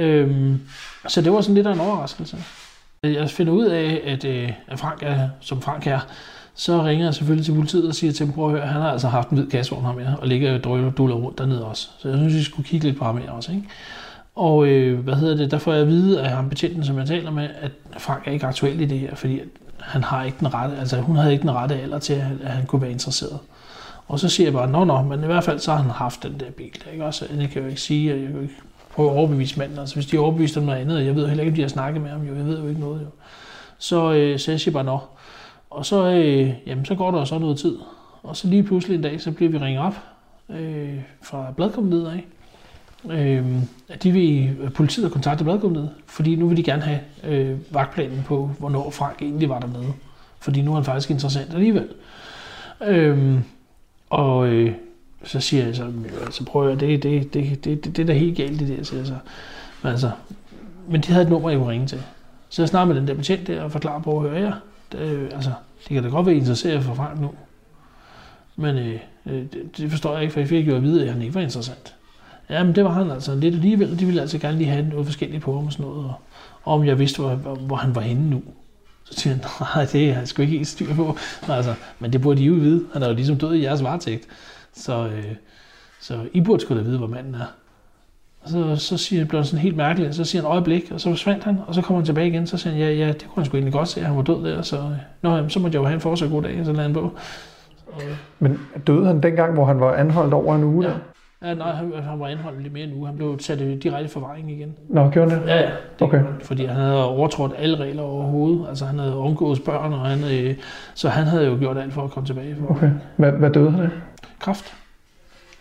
Øhm, 0.03 0.59
så 1.07 1.21
det 1.21 1.31
var 1.31 1.41
sådan 1.41 1.55
lidt 1.55 1.67
af 1.67 1.73
en 1.73 1.79
overraskelse. 1.79 2.37
Jeg 3.03 3.29
finder 3.29 3.53
ud 3.53 3.65
af, 3.65 4.01
at, 4.05 4.25
øh, 4.25 4.51
at 4.67 4.79
Frank 4.79 5.03
er, 5.03 5.29
som 5.39 5.61
Frank 5.61 5.87
er, 5.87 5.99
så 6.55 6.83
ringer 6.83 7.05
jeg 7.05 7.13
selvfølgelig 7.13 7.45
til 7.45 7.53
politiet 7.53 7.87
og 7.87 7.95
siger 7.95 8.13
til 8.13 8.25
dem, 8.25 8.33
prøv 8.33 8.45
at 8.45 8.51
høre, 8.51 8.67
han 8.67 8.81
har 8.81 8.91
altså 8.91 9.07
haft 9.07 9.29
en 9.29 9.37
hvid 9.37 9.47
kassevogn 9.47 9.85
her 9.85 9.93
med, 9.93 10.07
og 10.17 10.27
ligger 10.27 10.53
og 10.53 10.63
duller 10.97 11.15
rundt 11.15 11.37
dernede 11.37 11.65
også. 11.65 11.89
Så 11.99 12.09
jeg 12.09 12.17
synes, 12.17 12.33
vi 12.33 12.43
skulle 12.43 12.67
kigge 12.67 12.85
lidt 12.87 12.97
på 12.97 13.05
ham 13.05 13.17
her 13.17 13.31
også. 13.31 13.51
Ikke? 13.51 13.67
Og 14.35 14.67
øh, 14.67 14.99
hvad 14.99 15.15
hedder 15.15 15.35
det, 15.35 15.51
der 15.51 15.57
får 15.57 15.73
jeg 15.73 15.81
at 15.81 15.87
vide 15.87 16.21
af 16.21 16.29
ham 16.29 16.49
betjenten, 16.49 16.83
som 16.83 16.97
jeg 16.97 17.07
taler 17.07 17.31
med, 17.31 17.49
at 17.61 17.71
Frank 17.97 18.27
er 18.27 18.31
ikke 18.31 18.45
aktuel 18.45 18.81
i 18.81 18.85
det 18.85 18.99
her, 18.99 19.15
fordi 19.15 19.41
han 19.81 20.03
har 20.03 20.23
ikke 20.23 20.37
den 20.39 20.53
rette, 20.53 20.77
altså 20.77 21.01
hun 21.01 21.15
havde 21.15 21.33
ikke 21.33 21.41
den 21.41 21.51
rette 21.51 21.75
alder 21.75 21.99
til, 21.99 22.13
at 22.43 22.51
han 22.51 22.65
kunne 22.65 22.81
være 22.81 22.91
interesseret. 22.91 23.39
Og 24.07 24.19
så 24.19 24.29
siger 24.29 24.47
jeg 24.47 24.53
bare, 24.53 24.67
nå 24.67 24.83
nå, 24.83 25.01
men 25.01 25.23
i 25.23 25.25
hvert 25.25 25.43
fald 25.43 25.59
så 25.59 25.71
har 25.71 25.81
han 25.81 25.91
haft 25.91 26.23
den 26.23 26.39
der 26.39 26.51
bil. 26.51 26.71
Ikke? 26.93 27.05
Også, 27.05 27.25
jeg 27.39 27.49
kan 27.49 27.61
jo 27.61 27.67
ikke 27.67 27.81
sige, 27.81 28.13
at 28.13 28.21
jeg 28.21 28.27
kan 28.27 28.41
ikke 28.41 28.55
prøve 28.93 29.11
at 29.11 29.17
overbevise 29.17 29.59
manden. 29.59 29.79
Altså 29.79 29.95
hvis 29.95 30.05
de 30.05 30.15
er 30.15 30.19
overbevist 30.19 30.57
om 30.57 30.63
noget 30.63 30.79
andet, 30.79 31.05
jeg 31.05 31.15
ved 31.15 31.27
heller 31.27 31.43
ikke, 31.43 31.51
om 31.51 31.55
de 31.55 31.61
har 31.61 31.69
snakket 31.69 32.01
med 32.01 32.09
ham, 32.09 32.21
jo, 32.21 32.35
jeg 32.35 32.45
ved 32.45 32.59
jo 32.61 32.67
ikke 32.67 32.81
noget. 32.81 33.01
Jo. 33.01 33.07
Så, 33.77 34.13
øh, 34.13 34.39
så 34.39 34.51
jeg 34.51 34.59
siger 34.59 34.73
bare, 34.73 34.83
nå. 34.83 34.99
Og 35.69 35.85
så, 35.85 36.05
øh, 36.05 36.53
jamen, 36.67 36.85
så 36.85 36.95
går 36.95 37.11
der 37.11 37.25
så 37.25 37.39
noget 37.39 37.57
tid. 37.57 37.77
Og 38.23 38.37
så 38.37 38.47
lige 38.47 38.63
pludselig 38.63 38.95
en 38.95 39.01
dag, 39.01 39.21
så 39.21 39.31
bliver 39.31 39.51
vi 39.51 39.57
ringet 39.57 39.83
op 39.83 39.95
øh, 40.49 40.99
fra 41.21 41.51
bladkompaniet 41.55 42.07
af 42.07 42.25
øh, 43.09 43.45
at 43.89 44.03
de 44.03 44.11
vil, 44.11 44.55
politiet 44.75 45.05
har 45.05 45.11
kontaktet 45.11 45.45
Bladgummet, 45.45 45.89
fordi 46.05 46.35
nu 46.35 46.47
vil 46.47 46.57
de 46.57 46.63
gerne 46.63 46.81
have 46.81 46.99
øh, 47.23 47.57
vagtplanen 47.73 48.23
på, 48.25 48.51
hvornår 48.59 48.89
Frank 48.89 49.21
egentlig 49.21 49.49
var 49.49 49.59
dernede. 49.59 49.93
Fordi 50.39 50.61
nu 50.61 50.71
er 50.71 50.75
han 50.75 50.85
faktisk 50.85 51.11
interessant 51.11 51.53
alligevel. 51.53 51.87
Øh, 52.83 53.39
og 54.09 54.47
øh, 54.47 54.73
så 55.23 55.39
siger 55.39 55.65
jeg 55.65 55.75
så, 55.75 55.91
så 56.31 56.45
prøver 56.45 56.69
jeg, 56.69 56.79
det, 56.79 57.03
det, 57.03 57.33
det, 57.33 57.65
det, 57.65 57.85
det, 57.85 57.97
det 57.97 57.99
er 57.99 58.05
da 58.05 58.13
helt 58.13 58.37
galt 58.37 58.59
det 58.59 58.67
der, 58.67 58.83
siger 58.83 58.99
jeg 58.99 59.07
så. 59.07 59.15
Men, 59.83 59.91
altså, 59.91 60.11
men 60.87 61.01
de 61.01 61.11
havde 61.11 61.23
et 61.23 61.29
nummer, 61.29 61.49
jeg 61.49 61.59
kunne 61.59 61.71
ringe 61.71 61.87
til. 61.87 62.03
Så 62.49 62.61
jeg 62.61 62.69
snakker 62.69 62.93
med 62.93 63.01
den 63.01 63.07
der 63.07 63.13
betjent 63.13 63.47
der 63.47 63.61
og 63.61 63.71
forklarer 63.71 64.01
på, 64.01 64.19
at 64.19 64.29
høre, 64.29 64.41
ja, 64.41 64.51
det, 64.91 64.99
øh, 64.99 65.29
altså, 65.33 65.51
det 65.79 65.93
kan 65.93 66.03
da 66.03 66.09
godt 66.09 66.25
være 66.25 66.35
interesseret 66.35 66.83
for 66.83 66.93
Frank 66.93 67.21
nu. 67.21 67.31
Men 68.55 68.77
øh, 68.77 68.99
øh, 69.25 69.33
det, 69.33 69.77
det 69.77 69.91
forstår 69.91 70.13
jeg 70.13 70.21
ikke, 70.21 70.33
for 70.33 70.39
jeg 70.39 70.49
fik 70.49 70.67
jo 70.67 70.75
at 70.75 70.83
vide, 70.83 71.03
at 71.03 71.13
han 71.13 71.21
ikke 71.21 71.35
var 71.35 71.41
interessant. 71.41 71.95
Ja, 72.51 72.63
men 72.63 72.75
det 72.75 72.83
var 72.83 72.91
han 72.91 73.11
altså 73.11 73.35
lidt 73.35 73.55
alligevel. 73.55 73.99
De 73.99 74.05
ville 74.05 74.21
altså 74.21 74.37
gerne 74.37 74.57
lige 74.57 74.69
have 74.69 74.87
noget 74.87 75.05
forskelligt 75.05 75.43
på 75.43 75.55
ham 75.55 75.65
og 75.65 75.71
sådan 75.71 75.85
noget. 75.85 76.05
Og, 76.05 76.13
og 76.63 76.73
om 76.73 76.85
jeg 76.85 76.99
vidste, 76.99 77.21
hvor, 77.21 77.35
hvor 77.55 77.75
han 77.75 77.95
var 77.95 78.01
henne 78.01 78.29
nu. 78.29 78.43
Så 79.03 79.19
siger 79.19 79.33
han, 79.33 79.43
nej, 79.75 79.85
det 79.91 80.09
er 80.09 80.13
han 80.13 80.27
sgu 80.27 80.41
ikke 80.41 80.53
helt 80.53 80.67
styr 80.67 80.95
på. 80.95 81.17
Altså, 81.49 81.73
men 81.99 82.13
det 82.13 82.21
burde 82.21 82.39
de 82.39 82.45
jo 82.45 82.53
vide. 82.53 82.85
Han 82.93 83.03
er 83.03 83.07
jo 83.07 83.13
ligesom 83.13 83.37
død 83.37 83.53
i 83.53 83.63
jeres 83.63 83.83
varetægt. 83.83 84.27
Så, 84.73 85.07
øh, 85.07 85.35
så 85.99 86.19
I 86.33 86.41
burde 86.41 86.61
sgu 86.61 86.75
da 86.75 86.81
vide, 86.81 86.97
hvor 86.97 87.07
manden 87.07 87.35
er. 87.35 87.45
Og 88.43 88.49
så, 88.49 88.75
så 88.75 88.97
siger 88.97 89.19
han, 89.19 89.27
blev 89.27 89.43
sådan 89.43 89.59
helt 89.59 89.75
mærkeligt, 89.75 90.15
så 90.15 90.23
siger 90.23 90.41
han 90.41 90.51
øjeblik, 90.51 90.91
og 90.91 91.01
så 91.01 91.09
forsvandt 91.09 91.43
han, 91.43 91.57
og 91.67 91.75
så 91.75 91.81
kommer 91.81 91.99
han 91.99 92.05
tilbage 92.05 92.27
igen, 92.27 92.47
så 92.47 92.57
siger 92.57 92.73
han, 92.73 92.81
ja, 92.81 92.91
ja, 92.91 93.07
det 93.07 93.21
kunne 93.21 93.41
han 93.41 93.45
sgu 93.45 93.57
egentlig 93.57 93.73
godt 93.73 93.87
se, 93.87 93.99
at 93.99 94.05
han 94.05 94.17
var 94.17 94.21
død 94.21 94.45
der, 94.45 94.61
så, 94.61 94.77
øh, 94.77 94.91
nå, 95.21 95.35
jamen, 95.35 95.49
så 95.49 95.59
måtte 95.59 95.75
jeg 95.75 95.79
jo 95.79 95.85
have 95.85 95.95
en 95.95 96.01
fortsat 96.01 96.29
god 96.29 96.43
dag, 96.43 96.65
så 96.65 96.71
lader 96.71 96.83
han 96.83 96.93
på. 96.93 97.11
Men 98.39 98.59
døde 98.87 99.05
han 99.05 99.23
dengang, 99.23 99.53
hvor 99.53 99.65
han 99.65 99.79
var 99.79 99.93
anholdt 99.93 100.33
over 100.33 100.55
en 100.55 100.63
uge? 100.63 100.85
Ja. 100.85 100.91
der? 100.91 100.97
Ja, 101.43 101.53
nej, 101.53 101.71
han, 101.71 101.93
han 102.03 102.19
var 102.19 102.27
anholdt 102.27 102.61
lidt 102.61 102.73
mere 102.73 102.83
end 102.83 102.93
uge. 102.95 103.07
Han 103.07 103.15
blev 103.15 103.39
sat 103.39 103.61
i 103.61 103.79
direkte 103.79 104.05
i 104.05 104.07
forvaring 104.07 104.51
igen. 104.51 104.75
Nå, 104.89 105.09
gjorde 105.09 105.31
han 105.31 105.41
det? 105.41 105.47
Ja, 105.47 105.55
ja. 105.61 105.65
Det 105.65 106.01
Okay. 106.01 106.19
okay. 106.23 106.41
Fordi 106.41 106.65
han 106.65 106.75
havde 106.75 107.05
overtrådt 107.05 107.51
alle 107.57 107.77
regler 107.77 108.03
overhovedet. 108.03 108.65
Altså 108.69 108.85
han 108.85 108.99
havde 108.99 109.17
omgået 109.17 109.61
børn, 109.65 109.93
og 109.93 109.99
han, 109.99 110.19
øh, 110.23 110.55
så 110.95 111.09
han 111.09 111.23
havde 111.27 111.45
jo 111.45 111.57
gjort 111.59 111.77
alt 111.77 111.93
for 111.93 112.03
at 112.03 112.11
komme 112.11 112.27
tilbage. 112.27 112.55
For 112.55 112.75
Okay. 112.75 112.91
Hvad, 113.17 113.31
hvad 113.31 113.49
døde 113.49 113.71
han 113.71 113.79
af? 113.83 113.89
Kraft. 114.39 114.73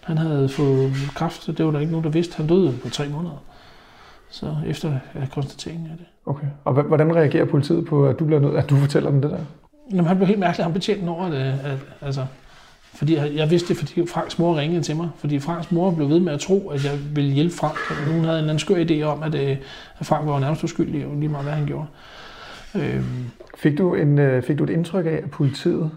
Han 0.00 0.18
havde 0.18 0.49
fået 0.49 0.92
kraft, 1.14 1.42
så 1.42 1.52
det 1.52 1.66
var 1.66 1.72
der 1.72 1.78
ikke 1.80 1.92
nogen, 1.92 2.04
der 2.04 2.10
vidste. 2.10 2.37
Han 2.37 2.46
døde 2.46 2.72
på 2.82 2.88
tre 2.90 3.08
måneder. 3.08 3.42
Så 4.30 4.46
efter 4.66 4.92
konstateringen 5.32 5.87
af 5.90 5.96
det. 5.96 6.06
Okay. 6.26 6.46
Og 6.64 6.72
hvordan 6.82 7.16
reagerer 7.16 7.44
politiet 7.44 7.87
på, 7.87 8.06
at 8.06 8.18
du, 8.18 8.25
bliver 8.25 8.40
nødt, 8.40 8.56
at 8.56 8.70
du 8.70 8.76
fortæller 8.76 9.10
dem 9.10 9.22
det 9.22 9.30
der? 9.30 9.38
Jamen, 9.90 10.06
han 10.06 10.16
blev 10.16 10.26
helt 10.26 10.38
mærkelig, 10.38 10.64
han 10.64 10.72
betjente 10.72 11.08
over 11.08 11.28
det. 11.30 11.37
At, 11.64 11.78
altså, 12.02 12.26
fordi 12.94 13.16
jeg, 13.16 13.32
jeg 13.35 13.50
vidste 13.50 13.68
det, 13.68 13.76
fordi 13.76 14.06
Franks 14.06 14.38
mor 14.38 14.59
ringede 14.59 14.82
til 14.82 14.97
mig. 14.97 15.09
Fordi 15.16 15.38
Franks 15.38 15.73
mor 15.73 15.90
blev 15.90 16.09
ved 16.09 16.20
med 16.20 16.32
at 16.32 16.40
tro, 16.40 16.68
at 16.68 16.85
jeg 16.85 16.99
ville 17.14 17.32
hjælpe 17.32 17.54
Frank. 17.54 17.76
Og 17.90 18.12
Hun 18.12 18.25
havde 18.25 18.38
en 18.38 18.44
anden 18.44 18.59
skør 18.59 18.85
idé 18.85 19.02
om, 19.02 19.23
at, 19.23 19.35
øh, 19.35 19.56
at 19.99 20.06
Frank 20.06 20.26
var 20.26 20.40
nærmest 20.40 20.64
uskyldig, 20.64 21.06
og 21.06 21.16
lige 21.16 21.28
meget 21.28 21.44
hvad 21.44 21.54
han 21.54 21.66
gjorde. 21.66 21.87
Øhm, 22.75 23.30
Fik 23.59 23.78
du, 23.78 23.94
en, 23.94 24.18
øh, 24.18 24.42
fik 24.42 24.59
du 24.59 24.64
et 24.64 24.70
indtryk 24.70 25.06
af, 25.06 25.20
at 25.25 25.30
politiet 25.30 25.90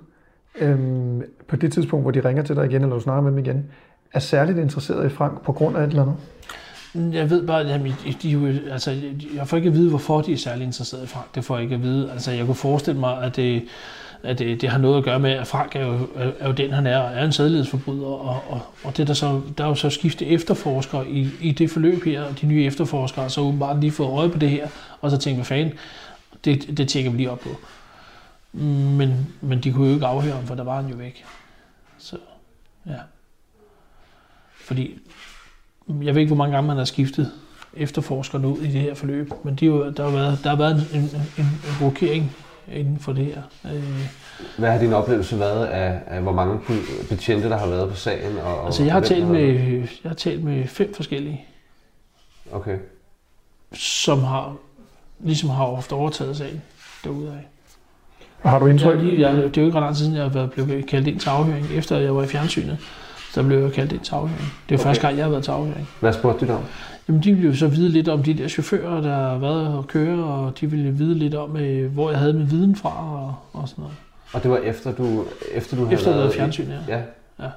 øhm, 0.59 1.21
på 1.47 1.55
det 1.55 1.73
tidspunkt, 1.73 2.03
hvor 2.03 2.11
de 2.11 2.19
ringer 2.19 2.43
til 2.43 2.55
dig 2.55 2.65
igen, 2.65 2.81
eller 2.81 2.95
du 2.95 3.01
snakker 3.01 3.21
med 3.21 3.31
dem 3.31 3.39
igen, 3.39 3.65
er 4.13 4.19
særligt 4.19 4.57
interesseret 4.57 5.05
i 5.05 5.09
Frank 5.09 5.41
på 5.41 5.51
grund 5.51 5.77
af 5.77 5.83
et 5.83 5.87
eller 5.87 6.01
andet? 6.01 7.15
Jeg 7.15 7.29
ved 7.29 7.47
bare, 7.47 7.59
at 7.61 7.81
de, 8.23 8.61
altså, 8.71 8.95
jeg 9.35 9.47
får 9.47 9.57
ikke 9.57 9.67
at 9.69 9.75
vide, 9.75 9.89
hvorfor 9.89 10.21
de 10.21 10.33
er 10.33 10.37
særlig 10.37 10.65
interesserede 10.65 11.03
i 11.03 11.07
Frank. 11.07 11.35
Det 11.35 11.45
får 11.45 11.55
jeg 11.55 11.63
ikke 11.63 11.75
at 11.75 11.83
vide. 11.83 12.11
Altså, 12.11 12.31
jeg 12.31 12.45
kunne 12.45 12.55
forestille 12.55 12.99
mig, 12.99 13.23
at 13.23 13.35
det, 13.35 13.63
at 14.23 14.39
det, 14.39 14.61
det 14.61 14.69
har 14.69 14.77
noget 14.77 14.97
at 14.97 15.03
gøre 15.03 15.19
med, 15.19 15.31
at 15.31 15.47
Frank 15.47 15.75
er 15.75 15.85
jo, 15.85 16.07
er, 16.15 16.47
jo 16.47 16.53
den, 16.53 16.71
han 16.71 16.87
er, 16.87 16.97
og 16.97 17.13
er 17.13 17.25
en 17.25 17.31
sædlighedsforbryder. 17.31 18.05
Og, 18.05 18.43
og, 18.49 18.61
og 18.83 18.97
det 18.97 19.07
der, 19.07 19.13
så, 19.13 19.41
der 19.57 19.63
er 19.63 19.67
jo 19.67 19.75
så 19.75 19.89
skiftet 19.89 20.31
efterforskere 20.31 21.09
i, 21.09 21.29
i 21.41 21.51
det 21.51 21.69
forløb 21.69 22.03
her, 22.03 22.23
og 22.23 22.41
de 22.41 22.45
nye 22.45 22.65
efterforskere 22.65 23.21
har 23.21 23.29
så 23.29 23.41
åbenbart 23.41 23.79
lige 23.79 23.91
fået 23.91 24.09
øje 24.09 24.29
på 24.29 24.37
det 24.37 24.49
her, 24.49 24.67
og 25.01 25.11
så 25.11 25.17
tænkt, 25.17 25.37
hvad 25.37 25.45
fanden, 25.45 25.73
det, 26.45 26.77
det 26.77 26.87
tjekker 26.87 27.11
vi 27.11 27.17
lige 27.17 27.31
op 27.31 27.39
på. 27.39 27.49
Men, 28.97 29.27
men 29.41 29.59
de 29.59 29.73
kunne 29.73 29.87
jo 29.87 29.93
ikke 29.93 30.05
afhøre 30.05 30.35
ham, 30.35 30.47
for 30.47 30.55
der 30.55 30.63
var 30.63 30.81
han 30.81 30.91
jo 30.91 30.95
væk. 30.95 31.25
Så, 31.97 32.17
ja. 32.85 32.97
Fordi 34.55 34.99
jeg 35.87 36.15
ved 36.15 36.21
ikke, 36.21 36.29
hvor 36.29 36.43
mange 36.43 36.55
gange 36.55 36.67
man 36.67 36.77
har 36.77 36.85
skiftet 36.85 37.31
efterforskerne 37.73 38.47
ud 38.47 38.57
i 38.57 38.71
det 38.71 38.81
her 38.81 38.93
forløb, 38.93 39.31
men 39.43 39.55
de 39.55 39.65
jo, 39.65 39.91
der, 39.91 40.03
har 40.03 40.11
været, 40.11 40.39
der 40.43 40.49
har 40.49 40.57
været 40.57 40.87
en, 40.93 40.99
en, 40.99 41.09
en, 41.37 41.45
en 41.45 41.85
rokering 41.85 42.35
inden 42.71 42.99
for 42.99 43.13
det 43.13 43.25
her. 43.25 43.41
Øh, 43.75 43.83
Hvad 44.57 44.71
har 44.71 44.77
din 44.79 44.93
oplevelse 44.93 45.39
været 45.39 45.65
af, 45.65 45.99
af 46.07 46.21
hvor 46.21 46.31
mange 46.31 46.59
betjente, 47.09 47.49
der 47.49 47.57
har 47.57 47.67
været 47.67 47.89
på 47.89 47.95
sagen? 47.95 48.37
Og, 48.37 48.65
altså, 48.65 48.83
jeg 48.83 48.93
har, 48.93 48.99
talt 49.01 49.27
med, 49.27 49.41
jeg 50.03 50.09
har 50.09 50.13
talt 50.15 50.43
med 50.43 50.67
fem 50.67 50.93
forskellige, 50.93 51.45
Okay. 52.51 52.77
som 53.73 54.23
har, 54.23 54.55
ligesom 55.19 55.49
har 55.49 55.75
haft 55.75 55.91
overtaget 55.91 56.37
sagen 56.37 56.61
derudaf. 57.03 57.31
Og 58.43 58.49
har 58.49 58.59
du 58.59 58.65
Jeg, 58.65 58.71
indtryk? 58.73 58.97
jeg, 59.03 59.19
jeg, 59.19 59.35
det 59.35 59.57
er 59.57 59.61
jo 59.61 59.65
ikke 59.67 59.77
ret 59.77 59.83
lang 59.83 59.95
tid 59.95 60.03
siden, 60.05 60.15
jeg 60.17 60.23
har 60.23 60.29
været- 60.29 60.51
blev 60.51 60.83
kaldt 60.83 61.07
ind 61.07 61.19
til 61.19 61.29
afhøring, 61.29 61.67
efter 61.71 61.97
jeg 61.97 62.15
var 62.15 62.23
i 62.23 62.27
fjernsynet. 62.27 62.77
Så 63.33 63.43
blev 63.43 63.59
jeg 63.63 63.71
kaldt 63.73 63.91
ind 63.91 64.01
til 64.01 64.13
afhøring. 64.15 64.53
Det 64.69 64.75
er 64.75 64.79
Okay. 64.79 64.83
første 64.87 65.01
gang, 65.01 65.17
jeg 65.17 65.25
har 65.25 65.29
været 65.31 65.43
til 65.43 65.51
afhøring. 65.51 65.89
Hvad 65.99 66.13
spurgte 66.13 66.39
de 66.39 66.47
dig 66.47 66.55
om? 66.55 66.63
Jamen, 67.07 67.23
de 67.23 67.33
ville 67.33 67.49
jo 67.49 67.55
så 67.55 67.67
vide 67.67 67.89
lidt 67.89 68.07
om 68.07 68.23
de 68.23 68.33
der 68.33 68.47
chauffører, 68.47 69.01
der 69.01 69.15
har 69.15 69.37
været 69.37 69.67
og 69.67 69.87
køre, 69.87 70.23
og 70.23 70.59
de 70.59 70.71
ville 70.71 70.91
vide 70.91 71.15
lidt 71.15 71.35
om, 71.35 71.57
øh, 71.57 71.91
hvor 71.93 72.09
jeg 72.09 72.19
havde 72.19 72.33
min 72.33 72.51
viden 72.51 72.75
fra 72.75 73.15
og, 73.25 73.35
og 73.53 73.69
sådan 73.69 73.81
noget. 73.81 73.97
Og 74.33 74.43
det 74.43 74.51
var 74.51 74.57
efter 74.57 74.95
du, 74.95 75.25
efter 75.53 75.77
du 75.77 75.83
havde 75.83 75.93
Efter 75.93 76.07
at 76.07 76.13
have 76.13 76.23
været 76.23 76.35
fjernsyn, 76.35 76.67
ja. 76.87 76.97
Ja. 77.39 77.49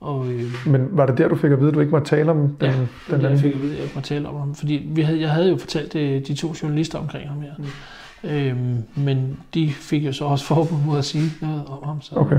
Og 0.00 0.26
øh, 0.32 0.52
Men 0.66 0.88
var 0.96 1.06
det 1.06 1.18
der, 1.18 1.28
du 1.28 1.36
fik 1.36 1.50
at 1.52 1.58
vide, 1.58 1.68
at 1.68 1.74
du 1.74 1.80
ikke 1.80 1.90
måtte 1.92 2.06
tale 2.08 2.30
om 2.30 2.36
den, 2.36 2.70
Ja, 2.70 2.76
den 2.76 2.88
det 3.10 3.12
jeg 3.12 3.24
anden? 3.24 3.38
fik 3.38 3.54
at 3.54 3.60
vide, 3.62 3.70
at 3.72 3.76
jeg 3.76 3.84
ikke 3.84 3.94
må 3.94 4.00
tale 4.00 4.28
om 4.28 4.36
ham. 4.36 4.54
Fordi 4.54 4.88
vi 4.90 5.02
havde, 5.02 5.20
jeg 5.20 5.30
havde 5.30 5.48
jo 5.50 5.56
fortalt 5.56 5.94
øh, 5.94 6.26
de 6.26 6.34
to 6.34 6.54
journalister 6.62 6.98
omkring 6.98 7.28
ham 7.28 7.40
her. 7.40 7.52
Mm. 7.58 8.30
Øhm, 8.30 8.82
men 8.94 9.40
de 9.54 9.70
fik 9.72 10.06
jo 10.06 10.12
så 10.12 10.24
også 10.24 10.44
forbud 10.44 10.78
mod 10.86 10.98
at 10.98 11.04
sige 11.04 11.30
noget 11.40 11.64
om 11.66 11.84
ham, 11.84 12.00
så, 12.02 12.14
Okay. 12.16 12.38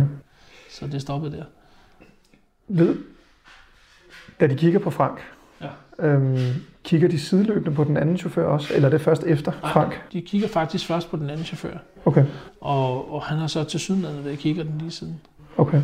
så 0.71 0.87
det 0.87 1.01
stoppede 1.01 1.37
der. 1.37 1.43
Ved, 2.67 2.95
da 4.39 4.47
de 4.47 4.55
kigger 4.55 4.79
på 4.79 4.89
Frank, 4.89 5.17
Ja. 5.17 5.23
Øhm, 6.01 6.37
kigger 6.83 7.07
de 7.07 7.19
sideløbende 7.19 7.75
på 7.75 7.83
den 7.83 7.97
anden 7.97 8.17
chauffør 8.17 8.45
også, 8.47 8.73
eller 8.73 8.87
er 8.87 8.91
det 8.91 9.01
først 9.01 9.23
efter 9.23 9.51
Nej. 9.63 9.71
Frank? 9.71 10.01
De 10.13 10.21
kigger 10.21 10.47
faktisk 10.47 10.85
først 10.87 11.11
på 11.11 11.17
den 11.17 11.29
anden 11.29 11.45
chauffør, 11.45 11.77
Okay, 12.05 12.25
og, 12.61 13.13
og 13.13 13.23
han 13.23 13.37
har 13.37 13.47
så 13.47 13.63
til 13.63 13.79
sydenlandet 13.79 14.25
ved 14.25 14.31
at 14.31 14.37
kigge 14.37 14.63
den 14.63 14.73
lige 14.79 14.91
siden. 14.91 15.21
okay. 15.57 15.81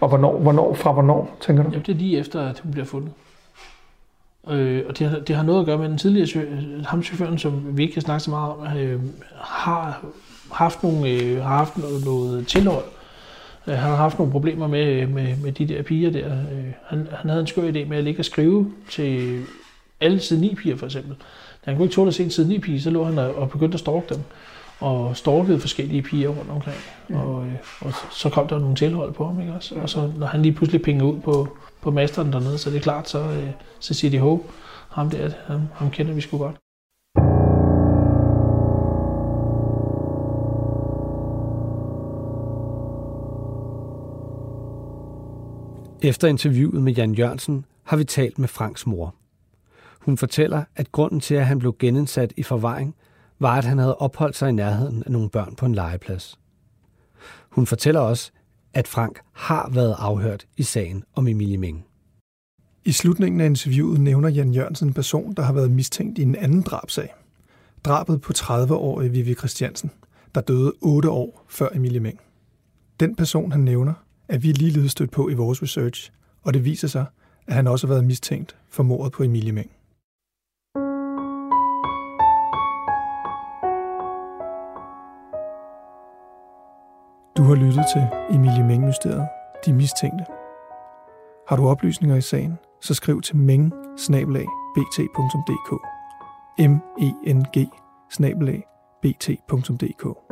Og 0.00 0.08
hvornår, 0.08 0.38
hvornår, 0.38 0.74
fra 0.74 0.92
hvornår, 0.92 1.36
tænker 1.40 1.62
du? 1.62 1.68
Jamen, 1.70 1.86
det 1.86 1.92
er 1.92 1.98
lige 1.98 2.18
efter, 2.18 2.40
at 2.40 2.58
hun 2.58 2.72
bliver 2.72 2.84
fundet. 2.84 3.12
Øh, 4.50 4.82
og 4.88 4.98
det 4.98 5.08
har, 5.08 5.18
det 5.18 5.36
har 5.36 5.42
noget 5.42 5.60
at 5.60 5.66
gøre 5.66 5.78
med 5.78 5.88
den 5.88 5.98
tidligere 5.98 6.46
ham 6.84 7.02
chaufføren, 7.02 7.38
som 7.38 7.76
vi 7.76 7.82
ikke 7.82 7.92
kan 7.92 8.02
snakke 8.02 8.20
så 8.24 8.30
meget 8.30 8.52
om, 8.52 8.76
øh, 8.76 9.00
har 9.34 10.04
haft 10.52 10.82
nogle, 10.82 11.10
øh, 11.10 11.42
har 11.42 11.56
haft 11.56 11.78
noget, 11.78 12.04
noget 12.04 12.46
tilhold. 12.46 12.84
Øh, 13.66 13.74
han 13.74 13.88
har 13.90 13.96
haft 13.96 14.18
nogle 14.18 14.32
problemer 14.32 14.66
med, 14.66 15.06
med, 15.06 15.36
med 15.36 15.52
de 15.52 15.68
der 15.68 15.82
piger 15.82 16.10
der. 16.10 16.32
Øh, 16.32 16.64
han, 16.86 17.08
han 17.12 17.30
havde 17.30 17.40
en 17.40 17.46
skør 17.46 17.70
idé 17.70 17.84
med 17.88 17.96
at 17.98 18.04
ligge 18.04 18.20
og 18.20 18.24
skrive 18.24 18.72
til 18.90 19.42
alle 20.00 20.20
side 20.20 20.40
9 20.40 20.54
piger 20.54 20.76
for 20.76 20.86
eksempel. 20.86 21.14
Da 21.66 21.70
han 21.70 21.76
kunne 21.76 21.84
ikke 21.84 21.94
tåle 21.94 22.08
at 22.08 22.14
se 22.14 22.24
en 22.24 22.30
side 22.30 22.48
9 22.48 22.58
pige, 22.58 22.80
så 22.80 22.90
lå 22.90 23.04
han 23.04 23.18
og 23.18 23.50
begyndte 23.50 23.74
at 23.74 23.80
stalke 23.80 24.14
dem. 24.14 24.18
Og 24.80 25.16
stalkede 25.16 25.60
forskellige 25.60 26.02
piger 26.02 26.28
rundt 26.28 26.50
omkring. 26.50 26.76
Og, 27.14 27.46
øh, 27.46 27.52
og 27.80 27.92
så- 28.10 28.28
kom 28.28 28.48
der 28.48 28.58
nogle 28.58 28.76
tilhold 28.76 29.12
på 29.12 29.26
ham, 29.26 29.40
ikke 29.40 29.52
også? 29.52 29.74
Og 29.74 29.90
så 29.90 30.10
når 30.18 30.26
han 30.26 30.42
lige 30.42 30.52
pludselig 30.52 30.82
pingede 30.82 31.04
ud 31.14 31.20
på, 31.20 31.48
på 31.82 31.90
masteren 31.90 32.32
dernede, 32.32 32.58
så 32.58 32.70
det 32.70 32.76
er 32.76 32.80
klart, 32.80 33.08
så, 33.08 33.18
øh, 33.18 33.48
så 33.80 33.94
siger 33.94 34.10
de, 34.10 34.18
ho, 34.18 34.38
ham 34.90 35.10
der, 35.10 35.30
ham, 35.46 35.60
ham 35.74 35.90
kender 35.90 36.12
vi 36.14 36.20
sgu 36.20 36.38
godt. 36.38 36.56
Efter 46.04 46.28
interviewet 46.28 46.82
med 46.82 46.92
Jan 46.92 47.14
Jørgensen 47.14 47.64
har 47.84 47.96
vi 47.96 48.04
talt 48.04 48.38
med 48.38 48.48
Franks 48.48 48.86
mor. 48.86 49.14
Hun 50.00 50.16
fortæller, 50.16 50.64
at 50.76 50.92
grunden 50.92 51.20
til, 51.20 51.34
at 51.34 51.46
han 51.46 51.58
blev 51.58 51.76
genindsat 51.78 52.32
i 52.36 52.42
forvaring, 52.42 52.94
var, 53.38 53.58
at 53.58 53.64
han 53.64 53.78
havde 53.78 53.96
opholdt 53.96 54.36
sig 54.36 54.48
i 54.48 54.52
nærheden 54.52 55.02
af 55.06 55.12
nogle 55.12 55.30
børn 55.30 55.54
på 55.54 55.66
en 55.66 55.74
legeplads. 55.74 56.38
Hun 57.50 57.66
fortæller 57.66 58.00
også, 58.00 58.32
at 58.74 58.88
Frank 58.88 59.20
har 59.32 59.70
været 59.72 59.96
afhørt 59.98 60.46
i 60.56 60.62
sagen 60.62 61.04
om 61.14 61.28
Emilie 61.28 61.58
Meng. 61.58 61.84
I 62.84 62.92
slutningen 62.92 63.40
af 63.40 63.46
interviewet 63.46 64.00
nævner 64.00 64.28
Jan 64.28 64.52
Jørgensen 64.52 64.88
en 64.88 64.94
person, 64.94 65.34
der 65.34 65.42
har 65.42 65.52
været 65.52 65.70
mistænkt 65.70 66.18
i 66.18 66.22
en 66.22 66.36
anden 66.36 66.62
drabsag. 66.62 67.14
Drabet 67.84 68.20
på 68.20 68.32
30-årige 68.36 69.10
Vivi 69.10 69.34
Christiansen, 69.34 69.90
der 70.34 70.40
døde 70.40 70.72
8 70.80 71.10
år 71.10 71.44
før 71.48 71.68
Emilie 71.74 72.00
Meng. 72.00 72.20
Den 73.00 73.16
person, 73.16 73.52
han 73.52 73.60
nævner, 73.60 73.94
er 74.32 74.38
vi 74.38 74.52
ligeledes 74.52 74.92
stødt 74.92 75.10
på 75.10 75.28
i 75.28 75.34
vores 75.34 75.62
research, 75.62 76.12
og 76.42 76.54
det 76.54 76.64
viser 76.64 76.88
sig, 76.88 77.06
at 77.46 77.54
han 77.54 77.66
også 77.66 77.86
har 77.86 77.94
været 77.94 78.04
mistænkt 78.04 78.56
for 78.68 78.82
mordet 78.82 79.12
på 79.12 79.22
Emilie 79.22 79.52
Meng. 79.52 79.70
Du 87.36 87.42
har 87.42 87.54
lyttet 87.54 87.84
til 87.92 88.34
Emilie 88.36 88.64
Meng-mysteriet, 88.64 89.28
De 89.66 89.72
Mistænkte. 89.72 90.24
Har 91.48 91.56
du 91.56 91.68
oplysninger 91.68 92.16
i 92.16 92.20
sagen, 92.20 92.58
så 92.80 92.94
skriv 92.94 93.20
til 93.20 93.36
meng 93.36 93.72
bt.dk 94.76 95.72
m 96.58 96.76
e 97.00 97.32
n 97.34 97.42
g 97.42 97.68
bt.dk 99.02 100.31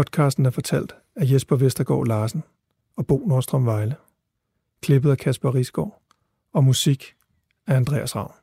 Podcasten 0.00 0.46
er 0.46 0.50
fortalt 0.50 0.96
af 1.16 1.30
Jesper 1.32 1.56
Vestergaard 1.56 2.06
Larsen 2.06 2.42
og 2.96 3.06
Bo 3.06 3.26
Nordstrøm 3.26 3.66
Vejle. 3.66 3.96
Klippet 4.82 5.10
af 5.10 5.18
Kasper 5.18 5.54
Risgaard 5.54 6.02
og 6.52 6.64
musik 6.64 7.14
af 7.66 7.76
Andreas 7.76 8.16
Ravn. 8.16 8.39